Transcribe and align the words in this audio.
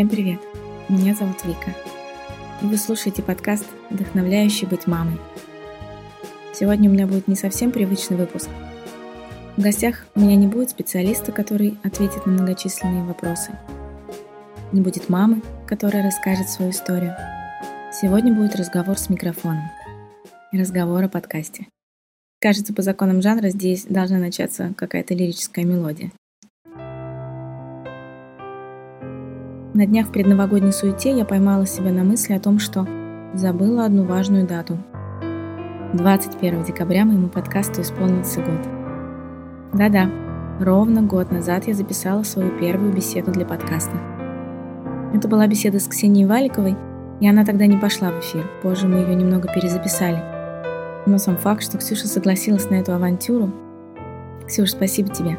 Всем 0.00 0.08
привет! 0.08 0.40
Меня 0.88 1.14
зовут 1.14 1.44
Вика. 1.44 1.76
Вы 2.62 2.78
слушаете 2.78 3.22
подкаст 3.22 3.66
«Вдохновляющий 3.90 4.66
быть 4.66 4.86
мамой». 4.86 5.18
Сегодня 6.54 6.88
у 6.88 6.92
меня 6.94 7.06
будет 7.06 7.28
не 7.28 7.36
совсем 7.36 7.70
привычный 7.70 8.16
выпуск. 8.16 8.48
В 9.58 9.62
гостях 9.62 10.06
у 10.14 10.20
меня 10.20 10.36
не 10.36 10.46
будет 10.46 10.70
специалиста, 10.70 11.32
который 11.32 11.76
ответит 11.82 12.24
на 12.24 12.32
многочисленные 12.32 13.04
вопросы. 13.04 13.58
Не 14.72 14.80
будет 14.80 15.10
мамы, 15.10 15.42
которая 15.66 16.02
расскажет 16.02 16.48
свою 16.48 16.70
историю. 16.70 17.14
Сегодня 17.92 18.32
будет 18.32 18.56
разговор 18.56 18.96
с 18.96 19.10
микрофоном. 19.10 19.64
Разговор 20.50 21.04
о 21.04 21.08
подкасте. 21.10 21.66
Кажется, 22.40 22.72
по 22.72 22.80
законам 22.80 23.20
жанра 23.20 23.50
здесь 23.50 23.84
должна 23.84 24.16
начаться 24.16 24.72
какая-то 24.78 25.12
лирическая 25.12 25.66
мелодия. 25.66 26.10
На 29.72 29.86
днях 29.86 30.08
в 30.08 30.10
предновогодней 30.10 30.72
суете 30.72 31.16
я 31.16 31.24
поймала 31.24 31.64
себя 31.64 31.92
на 31.92 32.02
мысли 32.02 32.32
о 32.32 32.40
том, 32.40 32.58
что 32.58 32.88
забыла 33.34 33.84
одну 33.84 34.02
важную 34.02 34.44
дату. 34.44 34.76
21 35.92 36.64
декабря 36.64 37.04
моему 37.04 37.28
подкасту 37.28 37.80
исполнился 37.80 38.40
год. 38.40 38.60
Да-да, 39.72 40.10
ровно 40.58 41.02
год 41.02 41.30
назад 41.30 41.68
я 41.68 41.74
записала 41.74 42.24
свою 42.24 42.50
первую 42.58 42.92
беседу 42.92 43.30
для 43.30 43.46
подкаста. 43.46 43.96
Это 45.14 45.28
была 45.28 45.46
беседа 45.46 45.78
с 45.78 45.86
Ксенией 45.86 46.26
Валиковой, 46.26 46.76
и 47.20 47.28
она 47.28 47.44
тогда 47.44 47.66
не 47.66 47.76
пошла 47.76 48.10
в 48.10 48.18
эфир, 48.18 48.44
позже 48.62 48.88
мы 48.88 48.98
ее 48.98 49.14
немного 49.14 49.46
перезаписали. 49.54 50.20
Но 51.06 51.18
сам 51.18 51.36
факт, 51.36 51.62
что 51.62 51.78
Ксюша 51.78 52.08
согласилась 52.08 52.70
на 52.70 52.74
эту 52.74 52.92
авантюру... 52.92 53.52
Ксюш, 54.48 54.70
спасибо 54.72 55.10
тебе. 55.10 55.38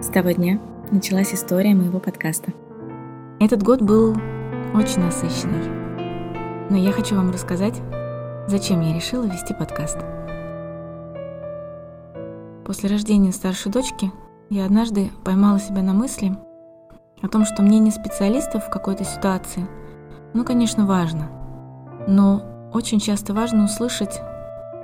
С 0.00 0.06
того 0.08 0.32
дня 0.32 0.58
началась 0.90 1.32
история 1.32 1.76
моего 1.76 2.00
подкаста. 2.00 2.52
Этот 3.40 3.62
год 3.62 3.82
был 3.82 4.16
очень 4.74 5.00
насыщенный. 5.00 6.68
Но 6.70 6.76
я 6.76 6.92
хочу 6.92 7.16
вам 7.16 7.30
рассказать, 7.30 7.80
зачем 8.46 8.80
я 8.80 8.94
решила 8.94 9.24
вести 9.24 9.52
подкаст. 9.52 9.98
После 12.64 12.88
рождения 12.88 13.32
старшей 13.32 13.72
дочки 13.72 14.12
я 14.48 14.64
однажды 14.64 15.10
поймала 15.24 15.58
себя 15.58 15.82
на 15.82 15.92
мысли 15.92 16.36
о 17.20 17.28
том, 17.28 17.44
что 17.44 17.62
мнение 17.62 17.92
специалистов 17.92 18.66
в 18.66 18.70
какой-то 18.70 19.04
ситуации, 19.04 19.66
ну, 20.34 20.44
конечно, 20.44 20.86
важно, 20.86 21.28
но 22.06 22.70
очень 22.72 23.00
часто 23.00 23.34
важно 23.34 23.64
услышать 23.64 24.20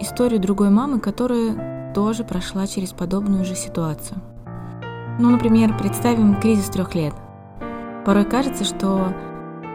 историю 0.00 0.40
другой 0.40 0.70
мамы, 0.70 1.00
которая 1.00 1.92
тоже 1.94 2.24
прошла 2.24 2.66
через 2.66 2.92
подобную 2.92 3.44
же 3.44 3.54
ситуацию. 3.54 4.20
Ну, 5.20 5.30
например, 5.30 5.76
представим 5.78 6.40
кризис 6.40 6.66
трех 6.66 6.94
лет– 6.94 7.14
Порой 8.04 8.24
кажется, 8.24 8.64
что 8.64 9.12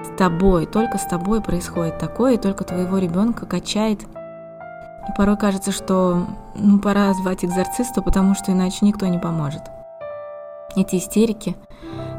с 0.04 0.18
тобой, 0.18 0.66
только 0.66 0.98
с 0.98 1.06
тобой 1.06 1.42
происходит 1.42 2.00
такое, 2.00 2.34
и 2.34 2.38
только 2.38 2.64
твоего 2.64 2.98
ребенка 2.98 3.46
качает. 3.46 4.04
И 4.04 5.18
порой 5.18 5.38
кажется, 5.38 5.72
что 5.72 6.26
ну, 6.56 6.80
пора 6.80 7.14
звать 7.14 7.44
экзорциста, 7.44 8.02
потому 8.02 8.36
что 8.36 8.52
иначе 8.52 8.86
никто 8.86 9.06
не 9.08 9.20
поможет. 9.20 9.62
Эти 10.76 10.96
истерики, 10.96 11.56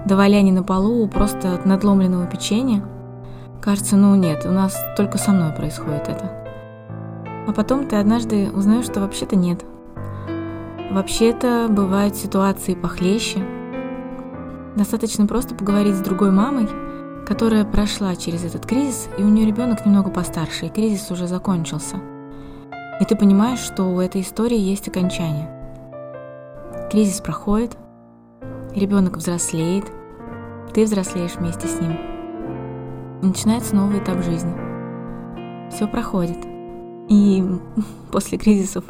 доваляния 0.05 0.52
на 0.52 0.62
полу 0.62 1.06
просто 1.08 1.55
от 1.55 1.66
надломленного 1.66 2.27
печенья, 2.27 2.84
кажется, 3.61 3.96
ну 3.96 4.14
нет, 4.14 4.44
у 4.46 4.50
нас 4.50 4.77
только 4.96 5.18
со 5.18 5.33
мной 5.33 5.52
происходит 5.52 6.08
это. 6.08 6.30
А 7.46 7.52
потом 7.52 7.86
ты 7.86 7.96
однажды 7.96 8.50
узнаешь, 8.50 8.86
что 8.86 9.00
вообще-то 9.00 9.36
нет. 9.36 9.64
Вообще-то 10.91 11.66
бывают 11.68 12.14
ситуации 12.14 12.74
похлеще– 12.74 13.44
Достаточно 14.77 15.27
просто 15.27 15.55
поговорить 15.55 15.94
с 15.94 16.00
другой 16.00 16.33
мамой, 16.33 16.69
которая 17.27 17.64
прошла 17.64 18.17
через 18.17 18.45
этот 18.45 18.67
кризис, 18.67 19.08
и 19.17 19.23
у 19.23 19.29
нее 19.29 19.46
ребенок 19.46 19.86
немного 19.86 20.11
постарше, 20.11 20.67
и 20.67 20.70
кризис 20.70 21.11
уже 21.11 21.29
закончился. 21.29 21.96
И 23.01 23.05
ты 23.05 23.17
понимаешь, 23.17 23.61
что 23.61 23.84
у 23.84 24.01
этой 24.01 24.20
истории 24.20 24.58
есть 24.58 24.89
окончание. 24.89 25.48
Кризис 26.90 27.20
проходит, 27.20 27.77
ребенок 28.74 29.17
взрослеет, 29.17 29.84
ты 30.73 30.84
взрослеешь 30.84 31.36
вместе 31.36 31.68
с 31.68 31.80
ним. 31.80 31.96
И 33.23 33.27
начинается 33.27 33.77
новый 33.77 34.01
этап 34.01 34.23
жизни. 34.24 34.55
Все 35.70 35.86
проходит. 35.86 36.39
И 37.08 37.45
после 38.13 38.39
кризисов 38.39 38.84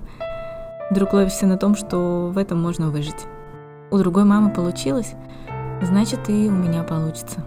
вдруг 0.90 1.12
ловишься 1.12 1.46
на 1.46 1.58
том, 1.58 1.76
что 1.76 2.30
в 2.34 2.38
этом 2.38 2.60
можно 2.60 2.88
выжить. 2.88 3.26
У 3.90 3.98
другой 3.98 4.24
мамы 4.24 4.50
получилось, 4.50 5.14
значит 5.82 6.28
и 6.28 6.48
у 6.48 6.52
меня 6.52 6.82
получится. 6.82 7.40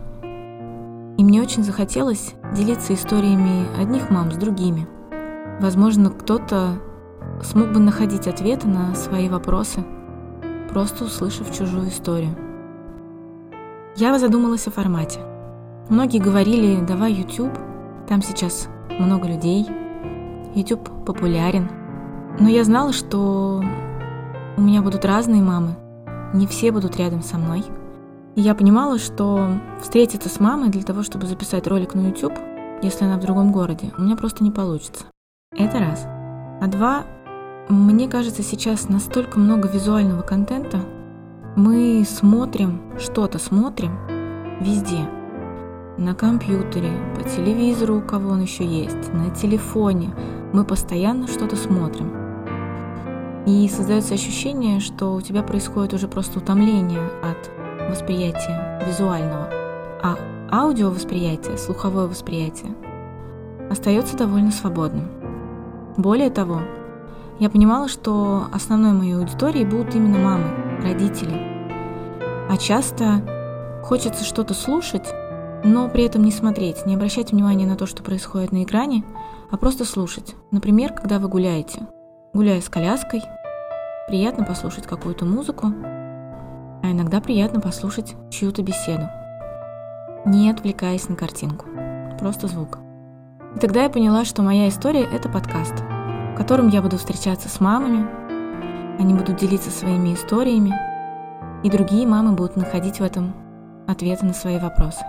И 1.18 1.24
мне 1.24 1.42
очень 1.42 1.64
захотелось 1.64 2.34
делиться 2.54 2.94
историями 2.94 3.66
одних 3.80 4.10
мам 4.10 4.32
с 4.32 4.36
другими. 4.36 4.88
Возможно, 5.60 6.12
кто-то 6.12 6.80
смог 7.42 7.72
бы 7.72 7.80
находить 7.80 8.28
ответы 8.28 8.68
на 8.68 8.94
свои 8.94 9.28
вопросы, 9.28 9.84
просто 10.70 11.06
услышав 11.06 11.52
чужую 11.56 11.88
историю. 11.90 12.36
Я 13.96 14.18
задумалась 14.20 14.68
о 14.68 14.72
формате. 14.72 15.20
Многие 15.90 16.20
говорили, 16.20 16.86
давай 16.86 17.14
YouTube, 17.14 17.58
там 18.08 18.22
сейчас 18.22 18.68
много 19.00 19.28
людей, 19.28 19.66
YouTube 20.54 20.88
популярен. 21.04 21.70
Но 22.40 22.48
я 22.48 22.64
знала, 22.64 22.94
что 22.94 23.64
у 24.56 24.62
меня 24.62 24.84
будут 24.84 25.04
разные 25.04 25.42
мамы, 25.42 25.76
не 26.34 26.46
все 26.46 26.72
будут 26.72 26.98
рядом 26.98 27.24
со 27.24 27.38
мной– 27.38 27.64
я 28.42 28.54
понимала, 28.54 29.00
что 29.00 29.60
встретиться 29.82 30.30
с 30.30 30.40
мамой 30.40 30.70
для 30.70 30.84
того, 30.84 31.02
чтобы 31.02 31.26
записать 31.26 31.66
ролик 31.66 31.96
на 31.96 32.08
YouTube, 32.08 32.38
если 32.84 33.06
она 33.06 33.18
в 33.18 33.22
другом 33.22 33.52
городе, 33.52 33.92
у 33.98 34.04
меня 34.04 34.16
просто 34.16 34.44
не 34.44 34.52
получится. 34.52 35.06
Это 35.58 35.80
раз. 35.80 36.06
А 36.62 36.68
два, 36.68 37.06
мне 37.68 38.08
кажется, 38.08 38.44
сейчас 38.44 38.90
настолько 38.90 39.40
много 39.40 39.68
визуального 39.68 40.22
контента, 40.22 40.80
мы 41.56 42.06
смотрим, 42.08 42.94
что-то 43.00 43.40
смотрим 43.40 43.98
везде. 44.62 45.10
На 45.98 46.14
компьютере, 46.14 46.92
по 47.16 47.28
телевизору, 47.28 47.98
у 47.98 48.02
кого 48.02 48.30
он 48.30 48.42
еще 48.42 48.64
есть, 48.64 49.12
на 49.14 49.32
телефоне. 49.32 50.14
Мы 50.54 50.64
постоянно 50.64 51.28
что-то 51.28 51.56
смотрим. 51.56 52.14
И 53.48 53.68
создается 53.68 54.14
ощущение, 54.14 54.80
что 54.80 55.16
у 55.16 55.22
тебя 55.22 55.42
происходит 55.42 55.96
уже 55.96 56.08
просто 56.08 56.38
утомление 56.38 57.10
от 57.24 57.57
восприятия 58.08 58.80
визуального, 58.88 59.50
а 60.02 60.16
аудиовосприятие, 60.50 61.58
слуховое 61.58 62.08
восприятие 62.08 62.74
остается 63.70 64.16
довольно 64.16 64.52
свободным. 64.52 65.10
Более 65.98 66.30
того, 66.30 66.62
я 67.40 67.50
понимала, 67.50 67.90
что 67.90 68.46
основной 68.54 68.94
моей 68.94 69.18
аудиторией 69.18 69.66
будут 69.66 69.94
именно 69.94 70.20
мамы, 70.20 70.46
родители. 70.82 71.38
А 72.50 72.56
часто 72.56 73.82
хочется 73.84 74.24
что-то 74.24 74.54
слушать, 74.54 75.14
но 75.66 75.90
при 75.90 76.06
этом 76.06 76.24
не 76.24 76.32
смотреть, 76.32 76.86
не 76.86 76.96
обращать 76.96 77.34
внимания 77.34 77.66
на 77.66 77.76
то, 77.76 77.86
что 77.86 78.04
происходит 78.04 78.54
на 78.54 78.64
экране, 78.64 79.04
а 79.52 79.58
просто 79.58 79.84
слушать. 79.84 80.34
Например, 80.52 80.94
когда 80.94 81.20
вы 81.20 81.28
гуляете. 81.28 81.82
Гуляя 82.34 82.62
с 82.62 82.70
коляской, 82.70 83.22
приятно 84.08 84.46
послушать 84.46 84.88
какую-то 84.88 85.26
музыку, 85.26 85.74
а 86.88 86.92
иногда 86.92 87.20
приятно 87.20 87.60
послушать 87.60 88.16
чью-то 88.30 88.64
беседу, 88.64 89.10
не 90.26 90.50
отвлекаясь 90.50 91.10
на 91.10 91.18
картинку, 91.18 91.66
просто 92.18 92.48
звук. 92.48 92.80
И 93.56 93.60
тогда 93.60 93.84
я 93.84 93.90
поняла, 93.90 94.24
что 94.24 94.42
моя 94.42 94.70
история— 94.70 95.04
это 95.14 95.28
подкаст, 95.28 95.74
в 95.74 96.38
котором 96.38 96.70
я 96.70 96.82
буду 96.82 96.98
встречаться 96.98 97.50
с 97.50 97.60
мамами, 97.60 98.08
они 99.00 99.14
будут 99.14 99.36
делиться 99.36 99.70
своими 99.70 100.14
историями, 100.14 100.74
и 101.62 101.70
другие 101.70 102.08
мамы 102.08 102.34
будут 102.34 102.56
находить 102.56 103.00
в 103.00 103.04
этом 103.04 103.34
ответы 103.86 104.26
на 104.26 104.34
свои 104.34 104.58
вопросы. 104.58 105.04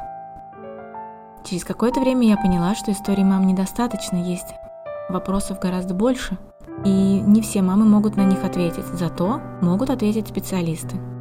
Через 1.44 1.64
какое-то 1.64 2.00
время 2.00 2.26
я 2.26 2.36
поняла, 2.36 2.74
что 2.74 2.90
истории 2.90 3.22
мам 3.22 3.46
недостаточно, 3.46 4.16
есть 4.16 4.52
вопросов 5.08 5.60
гораздо 5.60 5.94
больше, 5.94 6.38
и 6.84 7.20
не 7.20 7.40
все 7.40 7.62
мамы 7.62 7.84
могут 7.84 8.16
на 8.16 8.24
них 8.24 8.42
ответить, 8.42 8.86
зато 8.86 9.40
могут 9.60 9.90
ответить 9.90 10.26
специалисты— 10.26 10.96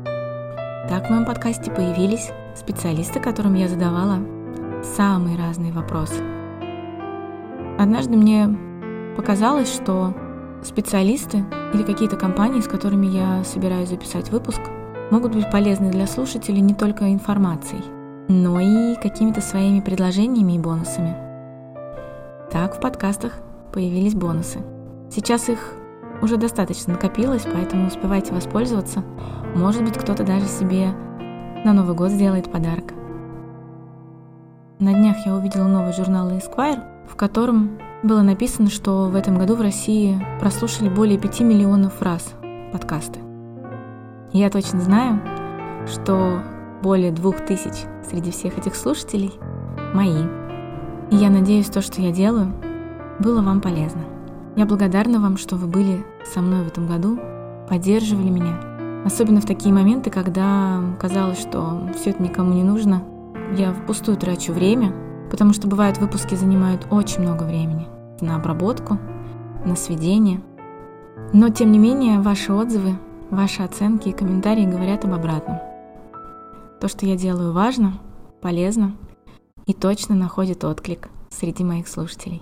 так 0.89 1.07
в 1.07 1.10
моем 1.10 1.25
подкасте 1.25 1.69
появились 1.69 2.31
специалисты, 2.56 3.19
которым 3.19 3.56
я 3.56 3.68
задавала 3.68 4.19
самые 4.95 5.38
разные 5.38 5.72
вопросы. 5.72 6.24
Однажды 7.78 8.16
мне 8.16 8.57
показалось, 9.16 9.74
что 9.74 10.13
специалисты 10.63 11.44
или 11.74 11.84
какие-то 11.84 12.16
компании, 12.16 12.62
с 12.62 12.68
которыми 12.68 13.07
я 13.07 13.44
собираюсь 13.44 13.89
записать 13.89 14.31
выпуск, 14.31 14.62
могут 15.12 15.36
быть 15.36 15.51
полезны 15.51 15.92
для 15.92 16.07
слушателей 16.07 16.62
не 16.62 16.74
только 16.74 17.13
информацией, 17.13 17.83
но 18.28 18.60
и 18.60 18.95
какими-то 18.95 19.42
своими 19.42 19.80
предложениями 19.80 20.54
и 20.54 20.60
бонусами. 20.60 21.16
Так 22.51 22.78
в 22.78 22.80
подкастах 22.80 23.33
появились 23.74 24.16
бонусы. 24.16 24.60
Сейчас 25.10 25.50
их 25.50 25.74
уже 26.22 26.38
достаточно 26.38 26.94
накопилось, 26.94 27.46
поэтому 27.52 27.88
успевайте 27.88 28.34
воспользоваться. 28.34 29.04
Может 29.56 29.84
быть, 29.84 29.98
кто-то 29.98 30.24
даже 30.24 30.46
себе 30.46 30.90
на 31.64 31.74
Новый 31.74 31.96
год 31.96 32.12
сделает 32.12 32.52
подарок. 32.52 32.94
На 34.80 34.94
днях 34.94 35.25
я 35.25 35.36
увидела 35.36 35.68
новый 35.68 35.94
журнал 35.94 36.30
Esquire, 36.30 36.84
в 37.08 37.16
котором 37.16 37.80
было 38.04 38.22
написано, 38.22 38.69
что 38.69 39.06
в 39.06 39.16
этом 39.16 39.38
году 39.38 39.56
в 39.56 39.62
России 39.62 40.24
прослушали 40.40 40.88
более 40.88 41.18
5 41.18 41.40
миллионов 41.42 41.96
фраз 41.96 42.34
подкасты. 42.72 43.19
Я 44.34 44.50
точно 44.50 44.81
знаю, 44.81 45.19
что 45.88 46.42
более 46.84 47.12
двух 47.12 47.40
тысяч 47.46 47.86
среди 48.08 48.31
всех 48.31 48.58
этих 48.58 48.75
слушателей 48.75 49.34
мои. 49.94 50.24
И 51.10 51.16
я 51.16 51.30
надеюсь, 51.30 51.68
то, 51.68 51.81
что 51.81 52.02
я 52.02 52.12
делаю, 52.12 52.54
было 53.19 53.42
вам 53.42 53.62
полезно. 53.62 54.17
Я 54.57 54.65
благодарна 54.65 55.19
вам, 55.19 55.38
что 55.38 55.56
вы 55.56 55.68
были 55.68 56.04
со 56.25 56.42
мной 56.42 56.63
в 56.63 56.68
этом 56.68 56.88
году, 56.88 57.19
поддерживали 57.69 58.30
меня. 58.30 59.04
Особенно 59.06 59.39
в 59.39 59.45
такие 59.45 59.71
моменты, 59.71 60.09
когда 60.09 60.81
казалось, 61.00 61.39
что 61.39 61.88
все 61.95 62.09
это 62.09 62.24
никому 62.24 62.54
не 62.54 62.63
нужно. 62.63 63.04
Я 63.56 63.71
впустую 63.71 64.18
трачу 64.18 64.54
время, 64.54 64.92
потому 65.30 65.54
что 65.54 65.68
бывают 65.68 66.00
выпуски 66.00 66.33
занимают 66.33 66.88
очень 66.89 67.21
много 67.21 67.44
времени 67.44 67.88
на 68.19 68.36
обработку, 68.36 68.98
на 69.63 69.75
сведение. 69.75 70.42
Но 71.33 71.50
тем 71.50 71.71
не 71.71 71.77
менее, 71.77 72.19
ваши 72.19 72.51
отзывы, 72.51 72.98
ваши 73.30 73.62
оценки 73.62 74.09
и 74.09 74.13
комментарии 74.13 74.65
говорят 74.65 75.06
об 75.06 75.13
обратном. 75.13 75.59
То, 76.81 76.88
что 76.88 77.06
я 77.06 77.15
делаю, 77.15 77.54
важно, 77.54 77.94
полезно 78.42 78.95
и 79.68 79.75
точно 79.75 80.15
находит 80.15 80.63
отклик 80.63 81.09
среди 81.30 81.63
моих 81.63 81.88
слушателей. 81.88 82.42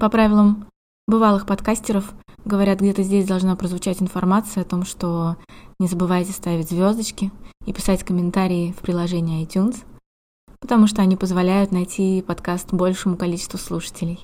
По 0.00 0.08
правилам 0.08 0.66
бывалых 1.06 1.46
подкастеров 1.46 2.12
говорят, 2.44 2.80
где-то 2.80 3.02
здесь 3.02 3.26
должна 3.26 3.56
прозвучать 3.56 4.02
информация 4.02 4.62
о 4.62 4.66
том, 4.66 4.84
что 4.84 5.36
не 5.78 5.86
забывайте 5.86 6.32
ставить 6.32 6.68
звездочки 6.68 7.30
и 7.66 7.72
писать 7.72 8.04
комментарии 8.04 8.72
в 8.72 8.82
приложении 8.82 9.46
iTunes, 9.46 9.84
потому 10.60 10.86
что 10.86 11.02
они 11.02 11.16
позволяют 11.16 11.72
найти 11.72 12.22
подкаст 12.22 12.72
большему 12.72 13.16
количеству 13.16 13.58
слушателей. 13.58 14.20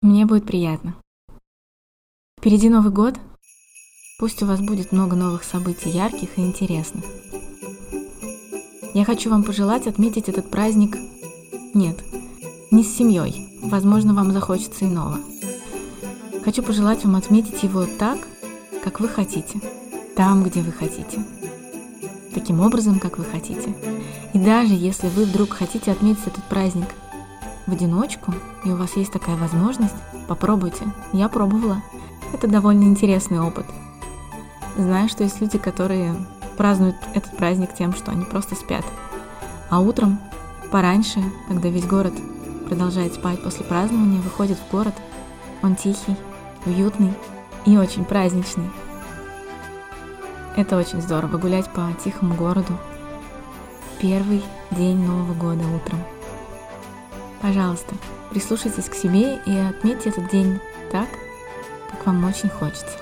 Мне 0.00 0.26
будет 0.26 0.46
приятно. 0.46 0.96
Впереди 2.38 2.68
Новый 2.68 2.92
год. 2.92 3.14
Пусть 4.18 4.42
у 4.42 4.46
вас 4.46 4.60
будет 4.60 4.92
много 4.92 5.16
новых 5.16 5.44
событий, 5.44 5.90
ярких 5.90 6.38
и 6.38 6.42
интересных. 6.42 7.04
Я 8.94 9.04
хочу 9.04 9.30
вам 9.30 9.42
пожелать 9.42 9.86
отметить 9.86 10.28
этот 10.28 10.50
праздник... 10.50 10.96
Нет, 11.74 12.04
не 12.70 12.84
с 12.84 12.94
семьей. 12.94 13.60
Возможно, 13.62 14.12
вам 14.12 14.32
захочется 14.32 14.84
иного. 14.84 15.18
Хочу 16.44 16.62
пожелать 16.62 17.04
вам 17.04 17.14
отметить 17.14 17.62
его 17.62 17.86
так, 17.86 18.18
как 18.82 18.98
вы 18.98 19.08
хотите, 19.08 19.60
там, 20.16 20.42
где 20.42 20.60
вы 20.60 20.72
хотите, 20.72 21.24
таким 22.34 22.60
образом, 22.60 22.98
как 22.98 23.16
вы 23.16 23.24
хотите. 23.24 23.72
И 24.32 24.38
даже 24.38 24.74
если 24.74 25.08
вы 25.08 25.24
вдруг 25.24 25.52
хотите 25.52 25.92
отметить 25.92 26.26
этот 26.26 26.42
праздник 26.44 26.88
в 27.66 27.72
одиночку, 27.72 28.34
и 28.64 28.70
у 28.70 28.76
вас 28.76 28.96
есть 28.96 29.12
такая 29.12 29.36
возможность, 29.36 29.94
попробуйте. 30.26 30.84
Я 31.12 31.28
пробовала. 31.28 31.80
Это 32.32 32.48
довольно 32.48 32.84
интересный 32.84 33.38
опыт. 33.40 33.66
Знаю, 34.76 35.08
что 35.08 35.22
есть 35.22 35.40
люди, 35.40 35.58
которые 35.58 36.16
празднуют 36.56 36.96
этот 37.14 37.36
праздник 37.36 37.72
тем, 37.72 37.94
что 37.94 38.10
они 38.10 38.24
просто 38.24 38.56
спят. 38.56 38.84
А 39.70 39.80
утром, 39.80 40.18
пораньше, 40.72 41.22
когда 41.46 41.68
весь 41.68 41.86
город 41.86 42.14
продолжает 42.66 43.14
спать 43.14 43.42
после 43.42 43.64
празднования, 43.64 44.20
выходит 44.20 44.58
в 44.58 44.70
город. 44.72 44.94
Он 45.62 45.76
тихий, 45.76 46.16
уютный 46.66 47.12
и 47.66 47.76
очень 47.76 48.04
праздничный. 48.04 48.70
Это 50.56 50.76
очень 50.76 51.00
здорово 51.00 51.38
гулять 51.38 51.68
по 51.70 51.88
тихому 52.04 52.34
городу. 52.34 52.78
Первый 54.00 54.42
день 54.70 54.98
Нового 54.98 55.32
года 55.34 55.64
утром. 55.68 55.98
Пожалуйста, 57.40 57.94
прислушайтесь 58.30 58.88
к 58.88 58.94
себе 58.94 59.40
и 59.46 59.56
отметьте 59.56 60.10
этот 60.10 60.28
день 60.30 60.60
так, 60.90 61.08
как 61.90 62.06
вам 62.06 62.24
очень 62.24 62.48
хочется. 62.48 62.98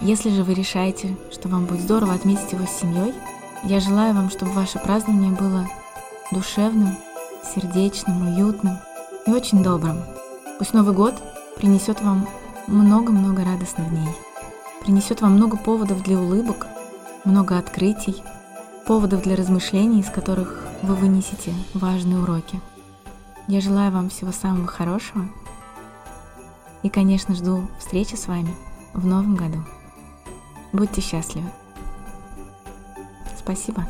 Если 0.00 0.30
же 0.30 0.42
вы 0.42 0.54
решаете, 0.54 1.16
что 1.32 1.48
вам 1.48 1.64
будет 1.64 1.80
здорово 1.80 2.14
отметить 2.14 2.52
его 2.52 2.66
с 2.66 2.80
семьей, 2.80 3.14
я 3.62 3.80
желаю 3.80 4.14
вам, 4.14 4.30
чтобы 4.30 4.52
ваше 4.52 4.78
празднование 4.78 5.32
было 5.32 5.66
душевным, 6.30 6.96
сердечным, 7.54 8.28
уютным 8.28 8.78
и 9.26 9.30
очень 9.30 9.62
добрым. 9.62 10.02
Пусть 10.58 10.74
Новый 10.74 10.94
год 10.94 11.14
принесет 11.56 12.02
вам 12.02 12.28
много-много 12.66 13.44
радостных 13.44 13.88
дней, 13.90 14.08
принесет 14.80 15.20
вам 15.20 15.34
много 15.34 15.56
поводов 15.56 16.02
для 16.02 16.18
улыбок, 16.18 16.66
много 17.24 17.58
открытий, 17.58 18.22
поводов 18.86 19.22
для 19.22 19.36
размышлений, 19.36 20.00
из 20.00 20.10
которых 20.10 20.64
вы 20.82 20.94
вынесете 20.94 21.54
важные 21.74 22.18
уроки. 22.18 22.60
Я 23.48 23.60
желаю 23.60 23.92
вам 23.92 24.08
всего 24.08 24.32
самого 24.32 24.66
хорошего 24.66 25.28
и, 26.82 26.88
конечно, 26.88 27.34
жду 27.34 27.68
встречи 27.78 28.14
с 28.16 28.26
вами 28.26 28.54
в 28.92 29.06
новом 29.06 29.36
году. 29.36 29.58
Будьте 30.72 31.00
счастливы. 31.00 31.48
Спасибо. 33.38 33.86